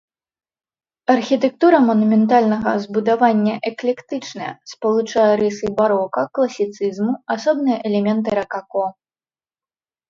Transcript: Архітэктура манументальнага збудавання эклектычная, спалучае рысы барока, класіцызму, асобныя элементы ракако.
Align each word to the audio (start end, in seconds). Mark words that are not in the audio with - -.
Архітэктура 1.15 1.77
манументальнага 1.89 2.71
збудавання 2.85 3.53
эклектычная, 3.71 4.49
спалучае 4.73 5.29
рысы 5.43 5.65
барока, 5.83 6.21
класіцызму, 6.39 7.13
асобныя 7.39 7.77
элементы 7.93 8.29
ракако. 8.43 8.83